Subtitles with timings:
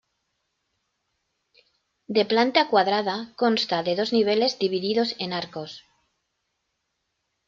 [2.17, 5.71] De planta cuadrada consta de dos niveles divididos en arcos.